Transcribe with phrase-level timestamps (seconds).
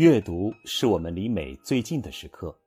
[0.00, 2.58] 阅读是我们离美最近的时刻，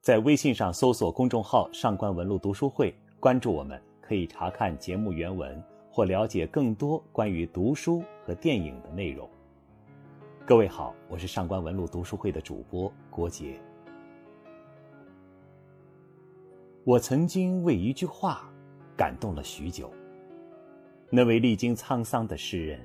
[0.00, 9.28] 在微信上搜索公众号“上官文露读书会”，关注我们，可以查看节目原文或了解更多关于读书和电影的内容。
[10.46, 13.60] 各位好，我是上官文露读书会的主播郭杰。
[16.84, 18.50] 我曾经为一句话
[18.96, 19.92] 感动了许久。
[21.10, 22.80] 那位历经沧桑的诗人。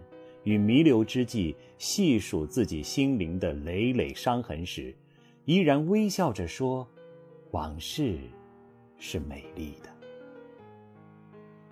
[0.47, 4.95] 与弥留之际，细数自己心灵的累累伤痕时，
[5.43, 6.87] 依然微笑着说
[7.51, 8.17] ：“往事
[8.97, 9.89] 是美丽的。”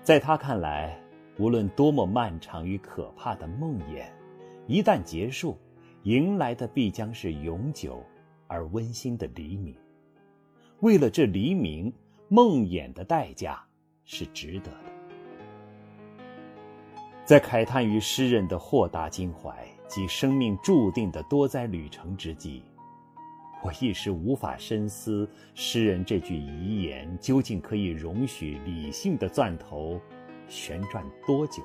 [0.03, 1.01] 在他看来，
[1.37, 4.05] 无论多么漫长与可怕的梦魇，
[4.67, 5.57] 一旦结束，
[6.03, 8.03] 迎来的必将是永久
[8.45, 9.73] 而温馨的黎明。
[10.81, 11.93] 为了这黎明，
[12.27, 13.65] 梦魇的代价
[14.03, 14.94] 是值得的。
[17.25, 22.61] 在慨叹于诗人的豁达襟怀及生命注定的多灾旅程之际，
[23.63, 29.99] 我一时无法深思诗人这句遗言究竟可以容许理性的钻头
[30.47, 31.63] 旋转多久。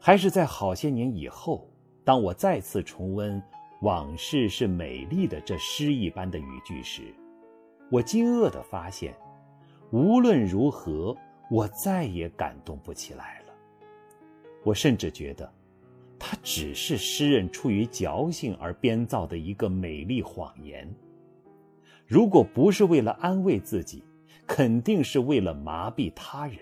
[0.00, 1.64] 还是在好些年以后，
[2.02, 3.40] 当我再次重温
[3.82, 7.14] “往事是美丽的”这诗一般的语句时，
[7.92, 9.14] 我惊愕地发现，
[9.92, 11.16] 无论如何，
[11.48, 13.41] 我再也感动不起来了。
[14.62, 15.52] 我甚至觉得，
[16.18, 20.88] 它只是诗人出于矫情而编造的一个美丽谎言。
[22.06, 24.04] 如果不是为了安慰自己，
[24.46, 26.58] 肯定是为了麻痹他人。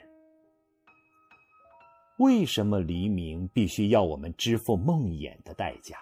[2.18, 5.96] 为什么黎明必须要我们支付梦魇的代价？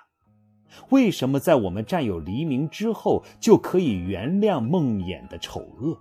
[0.91, 5.98] 为什么在我们占有黎明之后，就可以原谅梦魇的丑恶？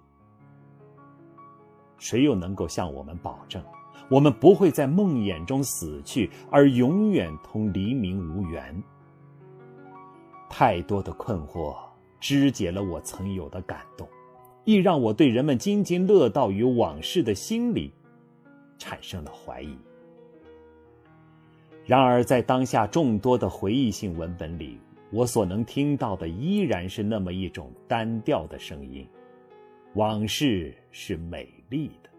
[1.97, 3.63] 谁又能够向我们保证？
[4.09, 8.83] 我们不会在梦魇中死去，而永远同黎明无缘。
[10.49, 11.75] 太多的困惑
[12.20, 14.08] 肢解了我曾有的感动，
[14.64, 17.92] 亦让我对人们津津乐道于往事的心理
[18.77, 19.77] 产生了怀疑。
[21.86, 24.77] 然而，在当下众多的回忆性文本里，
[25.11, 29.08] 我所能听到的依然是那么一种单调的声音：
[29.95, 32.10] 往事是美丽的。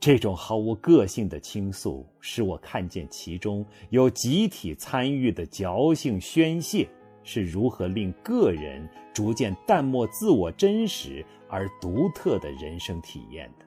[0.00, 6.88] 这种毫无个性的倾诉，使我看见其中有集体参与的矫情宣泄
[7.22, 13.66] 是如何令个人逐渐淡漠自我真实而独特的人生体验的。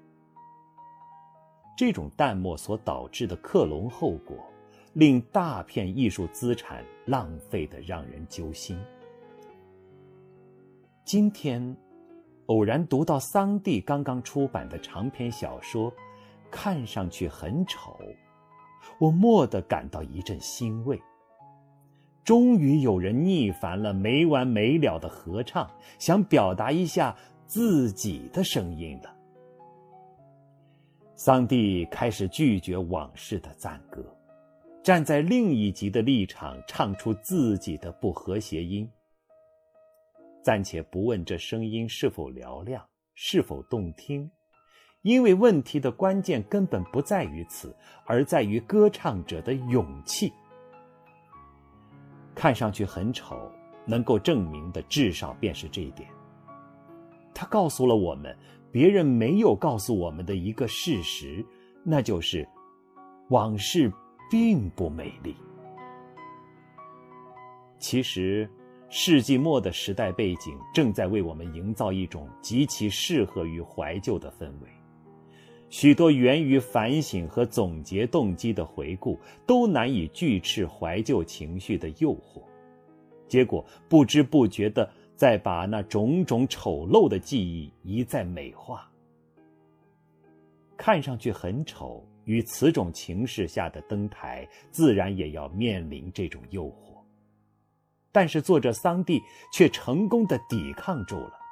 [1.78, 4.36] 这种淡漠所导致的克隆后果，
[4.94, 8.76] 令大片艺术资产浪费的让人揪心。
[11.06, 11.78] 今天，
[12.48, 15.94] 偶然读到桑蒂刚刚出版的长篇小说。
[16.56, 17.98] 看上去很丑，
[19.00, 21.02] 我蓦地感到一阵欣慰。
[22.24, 27.16] 终于有人逆反了没完没了的合唱，想表达一下
[27.48, 29.14] 自己的声音了。
[31.16, 34.06] 桑蒂开始拒绝往事的赞歌，
[34.84, 38.88] 站在另一极的立场唱出自己的不和谐音。
[40.44, 42.86] 暂且不问这声音是否嘹亮，
[43.16, 44.30] 是否动听。
[45.04, 47.76] 因为问题的关键根本不在于此，
[48.06, 50.34] 而在于歌唱者的勇气。
[52.34, 53.52] 看上去很丑，
[53.86, 56.10] 能够证明的至少便是这一点。
[57.34, 58.36] 他告诉了我们
[58.72, 61.46] 别人没有告诉我们的一个事实，
[61.84, 62.48] 那就是
[63.30, 63.92] 往事
[64.32, 65.36] 并不美丽。
[67.78, 68.50] 其实，
[68.90, 74.83] 世纪末的时代背景正在为我们营造一种极其适合于怀旧的氛围。
[75.74, 82.44] 许多源于反省和总结动机的回顾，都难以拒斥怀旧情绪的诱惑，
[83.28, 88.88] 结果不知不觉的在把那种种丑陋的记忆一再美化。
[90.78, 97.02] 看上去很丑，与此种情势下的登台，自然也要面临这种诱惑。
[98.12, 99.20] 但是作者桑蒂
[99.52, 101.43] 却成功的抵抗住了。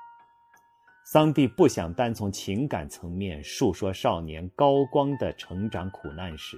[1.03, 6.57] 桑蒂不想单从情感层面述说少年高光的成长苦难史，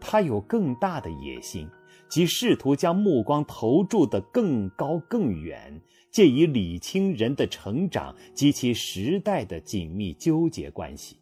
[0.00, 1.68] 他有更大的野心，
[2.08, 5.80] 即试图将目光投注得更高更远，
[6.10, 11.18] 借以理清人的成长及其时代的紧密纠结关系。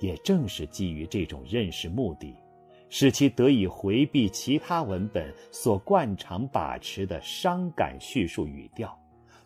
[0.00, 2.34] 也正是基于这种认识目的，
[2.90, 8.98] 使其得以回避其他文本所惯常把持的伤感叙述语调。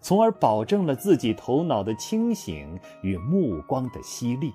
[0.06, 4.54] 从而保证了自己头脑的清醒与目光的犀利。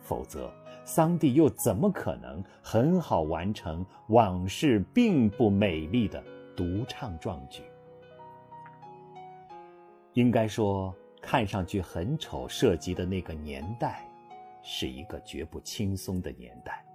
[0.00, 0.48] 否则，
[0.84, 6.22] 桑蒂又怎么可能很好完成往事并不美丽的
[6.56, 7.64] 独唱壮举？
[10.12, 14.08] 应该说，看上去很丑，涉及的那个年代，
[14.62, 16.86] 是一个绝不轻松的年代。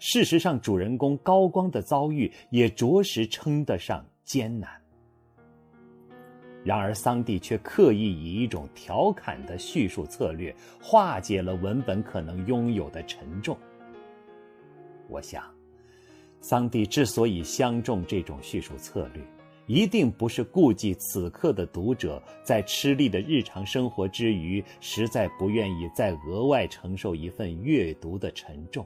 [0.00, 4.68] 事实上，主人公高光的遭遇也着实称得上艰难。
[6.66, 10.52] 然而，桑蒂却刻意以一种调侃的叙述策略，
[10.82, 13.56] 化解了文本可能拥有的沉重。
[15.08, 15.44] 我想，
[16.40, 19.22] 桑蒂之所以相中这种叙述策略，
[19.68, 28.84] 一定不是顾忌此刻的读者在吃力的日常生活之余，实在不愿意再额外承受一份阅读的沉重，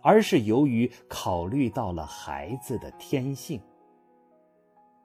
[0.00, 3.60] 而是由于考虑到了孩子的天性。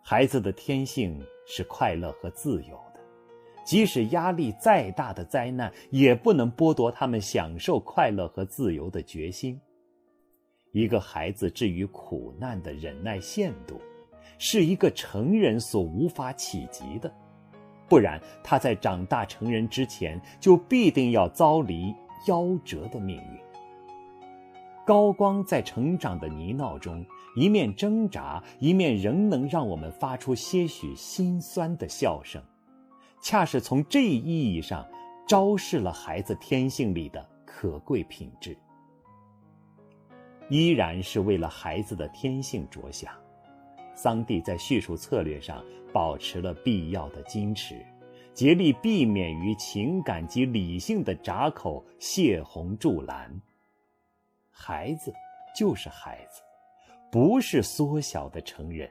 [0.03, 3.00] 孩子的天性是快乐和自由的，
[3.63, 9.59] 即使压力再大的灾难，也不能剥夺他们享受快乐和自由的决心。
[10.71, 13.80] 一个孩子至于苦难的忍耐限度，
[14.38, 17.13] 是一个成人所无法企及的，
[17.88, 21.94] 不然他在长大成人之前，就必定要遭离
[22.25, 23.40] 夭折的命运。
[24.91, 27.05] 高光在成长的泥淖中。
[27.38, 32.43] 一面挣扎，一面仍能让我们发出些许心酸的笑声，
[33.21, 34.85] 恰是从这一意义上，
[35.25, 38.57] 昭示了孩子天性里的可贵品质。
[40.49, 43.13] 依然是为了孩子的天性着想，
[43.95, 47.81] 桑蒂在叙述策略上保持了必要的矜持，
[48.33, 53.41] 竭力避免于情感及理性的闸口泄洪筑栏。
[54.63, 55.12] 孩子
[55.56, 56.42] 就是孩子。
[57.10, 58.90] 不是缩小的成人，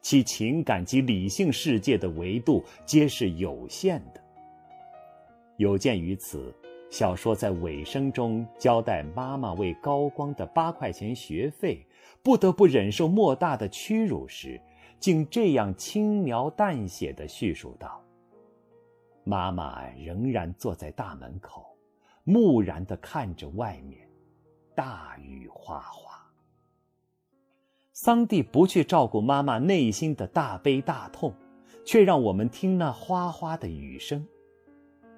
[0.00, 4.20] 其情感及理性世界的维度皆是有限的。
[5.56, 6.54] 有鉴于此，
[6.90, 11.84] 小说在尾声中交代妈妈为高光的八块钱学费
[12.22, 14.60] 不得不忍受莫大的屈辱时，
[15.00, 18.00] 竟这样轻描淡写的叙述道
[19.24, 21.66] ：“妈妈仍然坐在大门口，
[22.22, 23.98] 木然的看着外面，
[24.74, 26.18] 大雨哗哗。”
[27.92, 31.34] 桑蒂不去照顾妈妈内心的大悲大痛，
[31.84, 34.26] 却让我们听那哗哗的雨声，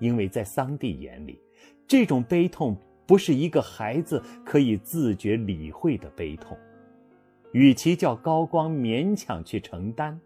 [0.00, 1.38] 因为在桑蒂眼里，
[1.87, 2.76] 这种悲痛
[3.06, 6.58] 不是一个孩子可以自觉理会的悲痛。
[7.52, 10.19] 与其叫高光勉强去承担，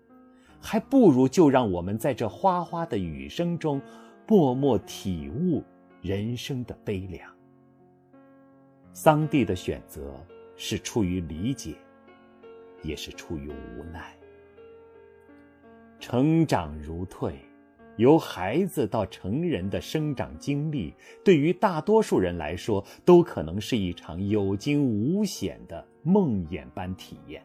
[0.58, 3.82] 还不如就让我们在这哗哗的雨声中，
[4.26, 5.62] 默默体悟
[6.00, 7.35] 人生的悲凉。
[8.98, 10.14] 桑蒂的选择
[10.56, 11.74] 是出于理解。
[12.82, 14.16] 也是出于无奈。
[15.98, 17.34] 成长如退，
[17.96, 27.42] 由孩子到成人的生长经历，对于大多数人来说，都可能是一场有惊无险的梦魇般体验。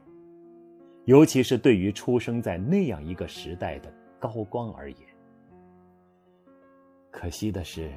[1.03, 5.00] 尤其是对于出生在那样一个时代的高光而言，
[7.09, 7.92] 可惜的是，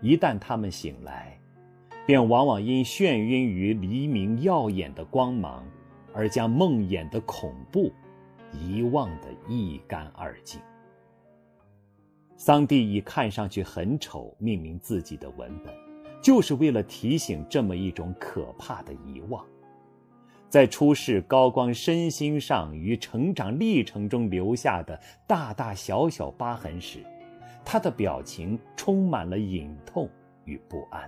[0.00, 1.40] 一旦他们醒来，
[2.06, 5.66] 便往往因眩晕于黎明耀眼的光芒。
[6.18, 7.92] 而将梦魇的恐怖
[8.50, 10.58] 遗忘得一干二净。
[12.38, 15.74] 桑蒂以看上去很丑命名自己的文本，
[16.22, 19.44] 就是为了提醒这么一种可怕的遗忘。
[20.48, 27.04] 在出示高光身心上与成长历程中留下的大大小小疤痕时，
[27.62, 30.08] 他的表情充满了隐痛
[30.46, 31.06] 与不安。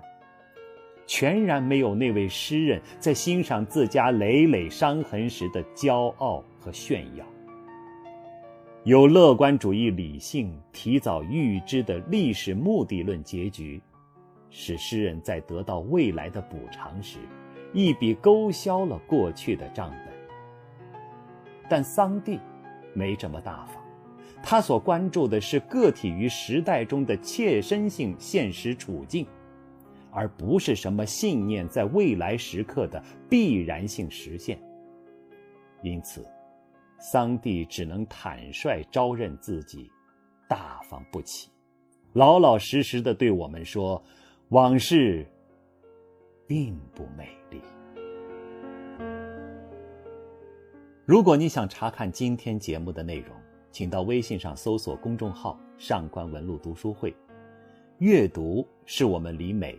[1.09, 7.25] 全然没有那位诗人在欣赏自家累累伤痕时的骄傲和炫耀。
[8.85, 13.81] 有乐观主义理性提早预知的历史目的论结局，
[14.51, 17.19] 使诗人在得到未来的补偿时，
[17.73, 20.15] 一笔勾销了过去的账本。
[21.71, 22.39] 但桑蒂
[22.93, 23.83] 没这么大方，
[24.43, 29.27] 他所关注的是个体于时代中的切身性现实处境。
[30.11, 34.59] 而不是什么信念在未来时刻的必然性实现。
[35.83, 36.27] 因此，
[36.99, 39.91] 桑蒂只能坦率招认自己
[40.49, 41.51] 大方不起，
[42.15, 44.03] 老老实实的对我们说：
[44.49, 45.27] 往事
[46.47, 47.61] 并不美丽。
[51.05, 53.35] 如果你想查看今天节目的内容，
[53.71, 57.15] 请到微信上搜索公众号“上官文露读书会”。
[57.99, 59.79] 阅读是我们离美。